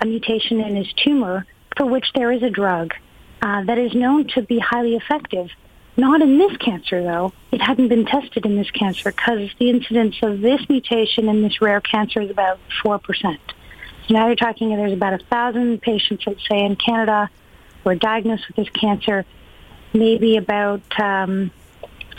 a 0.00 0.06
mutation 0.06 0.60
in 0.60 0.76
his 0.76 0.92
tumor 0.92 1.46
for 1.76 1.86
which 1.86 2.06
there 2.14 2.30
is 2.30 2.42
a 2.42 2.50
drug 2.50 2.94
uh, 3.42 3.64
that 3.64 3.78
is 3.78 3.94
known 3.94 4.28
to 4.28 4.42
be 4.42 4.58
highly 4.58 4.94
effective. 4.94 5.48
Not 5.96 6.22
in 6.22 6.38
this 6.38 6.56
cancer, 6.56 7.02
though. 7.02 7.32
It 7.52 7.60
hadn't 7.60 7.88
been 7.88 8.04
tested 8.04 8.46
in 8.46 8.56
this 8.56 8.70
cancer 8.70 9.12
because 9.12 9.50
the 9.58 9.70
incidence 9.70 10.16
of 10.22 10.40
this 10.40 10.60
mutation 10.68 11.28
in 11.28 11.42
this 11.42 11.60
rare 11.60 11.80
cancer 11.80 12.20
is 12.20 12.30
about 12.30 12.58
4%. 12.84 13.00
So 14.06 14.14
now 14.14 14.26
you're 14.26 14.36
talking 14.36 14.70
there's 14.70 14.92
about 14.92 15.14
a 15.14 15.24
thousand 15.26 15.80
patients, 15.82 16.24
let's 16.26 16.46
say, 16.48 16.64
in 16.64 16.76
Canada 16.76 17.30
who 17.84 17.90
are 17.90 17.94
diagnosed 17.94 18.48
with 18.48 18.56
this 18.56 18.70
cancer. 18.70 19.24
Maybe 19.92 20.36
about 20.36 20.82
um, 20.98 21.52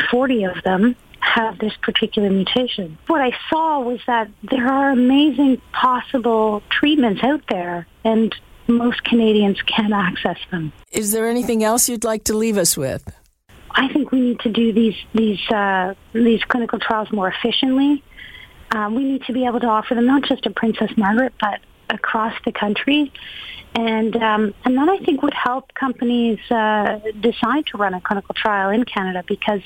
40 0.10 0.46
of 0.46 0.64
them 0.64 0.96
have 1.20 1.58
this 1.58 1.74
particular 1.82 2.30
mutation. 2.30 2.98
What 3.08 3.20
I 3.20 3.36
saw 3.50 3.80
was 3.80 4.00
that 4.08 4.30
there 4.44 4.68
are 4.68 4.92
amazing 4.92 5.62
possible 5.74 6.62
treatments 6.70 7.24
out 7.24 7.42
there, 7.50 7.88
and 8.04 8.34
most 8.68 9.04
Canadians 9.04 9.62
can 9.64 9.92
access 9.92 10.38
them. 10.52 10.72
Is 10.92 11.12
there 11.12 11.28
anything 11.28 11.64
else 11.64 11.90
you'd 11.90 12.04
like 12.04 12.24
to 12.26 12.38
leave 12.38 12.58
us 12.58 12.78
with? 12.78 13.04
I 13.72 13.92
think 13.92 14.12
we 14.12 14.22
need 14.22 14.40
to 14.42 14.50
do 14.50 14.72
these 14.72 14.96
these 15.14 15.40
uh, 15.50 15.96
these 16.14 16.42
clinical 16.46 16.80
trials 16.80 17.12
more 17.12 17.28
efficiently. 17.28 18.04
Um, 18.72 18.96
we 18.96 19.04
need 19.04 19.24
to 19.24 19.34
be 19.34 19.46
able 19.46 19.60
to 19.60 19.68
offer 19.68 19.96
them 19.96 20.06
not 20.06 20.24
just 20.24 20.44
to 20.44 20.50
Princess 20.50 20.92
Margaret, 20.96 21.34
but 21.40 21.60
across 21.90 22.34
the 22.46 22.52
country. 22.52 23.12
And 23.76 24.16
um, 24.16 24.54
and 24.64 24.78
that 24.78 24.88
I 24.88 24.98
think 25.00 25.22
would 25.22 25.34
help 25.34 25.74
companies 25.74 26.40
uh, 26.50 27.00
decide 27.20 27.66
to 27.68 27.78
run 27.78 27.94
a 27.94 28.00
clinical 28.00 28.34
trial 28.34 28.70
in 28.70 28.86
Canada 28.86 29.24
because 29.28 29.62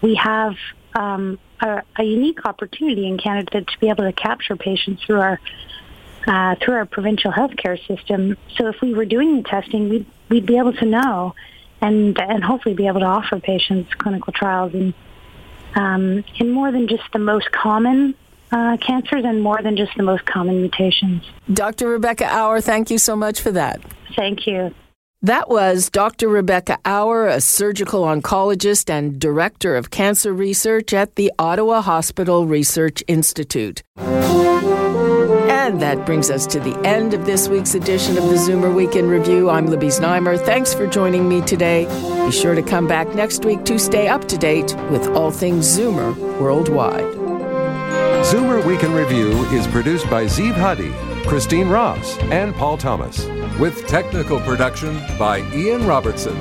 we 0.00 0.14
have 0.14 0.54
um, 0.94 1.38
a, 1.60 1.82
a, 1.96 2.02
unique 2.02 2.44
opportunity 2.46 3.06
in 3.06 3.18
Canada 3.18 3.62
to 3.62 3.78
be 3.78 3.88
able 3.88 4.04
to 4.04 4.12
capture 4.12 4.56
patients 4.56 5.02
through 5.04 5.20
our 5.20 5.40
uh, 6.26 6.54
through 6.62 6.74
our 6.74 6.86
provincial 6.86 7.30
healthcare 7.30 7.78
system. 7.86 8.36
So 8.56 8.68
if 8.68 8.80
we 8.80 8.94
were 8.94 9.04
doing 9.04 9.36
the 9.36 9.42
testing, 9.42 9.88
we'd 9.88 10.06
we'd 10.30 10.46
be 10.46 10.56
able 10.56 10.72
to 10.74 10.86
know 10.86 11.34
and 11.82 12.18
and 12.18 12.42
hopefully 12.42 12.74
be 12.74 12.86
able 12.86 13.00
to 13.00 13.06
offer 13.06 13.38
patients 13.38 13.92
clinical 13.94 14.32
trials 14.32 14.72
in 14.72 14.94
um, 15.74 16.24
in 16.36 16.50
more 16.50 16.72
than 16.72 16.88
just 16.88 17.04
the 17.12 17.18
most 17.18 17.50
common 17.52 18.14
uh, 18.52 18.76
cancers 18.86 19.24
and 19.24 19.42
more 19.42 19.60
than 19.62 19.76
just 19.76 19.92
the 19.96 20.02
most 20.02 20.24
common 20.26 20.60
mutations. 20.60 21.24
Dr. 21.52 21.88
Rebecca 21.88 22.26
Auer, 22.30 22.60
thank 22.60 22.90
you 22.90 22.98
so 22.98 23.16
much 23.16 23.40
for 23.40 23.50
that. 23.52 23.80
Thank 24.14 24.46
you. 24.46 24.74
That 25.24 25.48
was 25.48 25.88
Dr. 25.88 26.28
Rebecca 26.28 26.78
Auer, 26.84 27.28
a 27.28 27.40
surgical 27.40 28.02
oncologist 28.02 28.90
and 28.90 29.20
director 29.20 29.76
of 29.76 29.90
cancer 29.90 30.32
research 30.32 30.92
at 30.92 31.14
the 31.14 31.32
Ottawa 31.38 31.80
Hospital 31.80 32.46
Research 32.46 33.04
Institute. 33.06 33.84
And 33.96 35.80
that 35.80 36.04
brings 36.04 36.28
us 36.28 36.44
to 36.48 36.58
the 36.58 36.76
end 36.84 37.14
of 37.14 37.24
this 37.24 37.46
week's 37.46 37.76
edition 37.76 38.18
of 38.18 38.24
the 38.24 38.34
Zoomer 38.34 38.74
Week 38.74 38.96
in 38.96 39.08
Review. 39.08 39.48
I'm 39.48 39.68
Libby 39.68 39.86
Znaimer. 39.86 40.44
Thanks 40.44 40.74
for 40.74 40.88
joining 40.88 41.28
me 41.28 41.40
today. 41.42 41.84
Be 42.26 42.32
sure 42.32 42.56
to 42.56 42.62
come 42.62 42.88
back 42.88 43.14
next 43.14 43.44
week 43.44 43.64
to 43.66 43.78
stay 43.78 44.08
up 44.08 44.26
to 44.26 44.36
date 44.36 44.74
with 44.90 45.06
all 45.10 45.30
things 45.30 45.78
Zoomer 45.78 46.16
worldwide. 46.40 47.21
Zoomer 48.22 48.64
Week 48.64 48.84
in 48.84 48.92
Review 48.92 49.44
is 49.46 49.66
produced 49.66 50.08
by 50.08 50.26
Zeev 50.26 50.54
Huddy, 50.54 50.92
Christine 51.28 51.68
Ross, 51.68 52.16
and 52.30 52.54
Paul 52.54 52.78
Thomas, 52.78 53.26
with 53.58 53.84
technical 53.88 54.38
production 54.40 54.96
by 55.18 55.40
Ian 55.52 55.86
Robertson. 55.88 56.36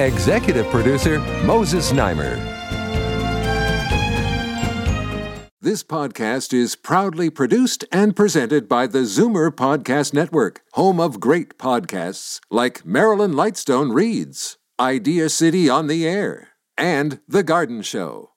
Executive 0.00 0.66
producer 0.68 1.18
Moses 1.44 1.92
Znaimer. 1.92 2.34
This 5.60 5.84
podcast 5.84 6.54
is 6.54 6.74
proudly 6.74 7.28
produced 7.28 7.84
and 7.92 8.16
presented 8.16 8.66
by 8.66 8.86
the 8.86 9.00
Zoomer 9.00 9.50
Podcast 9.50 10.14
Network, 10.14 10.62
home 10.72 10.98
of 10.98 11.20
great 11.20 11.58
podcasts 11.58 12.40
like 12.50 12.86
Marilyn 12.86 13.34
Lightstone 13.34 13.94
Reads, 13.94 14.56
Idea 14.80 15.28
City 15.28 15.68
on 15.68 15.88
the 15.88 16.08
Air, 16.08 16.48
and 16.78 17.20
The 17.28 17.42
Garden 17.42 17.82
Show. 17.82 18.30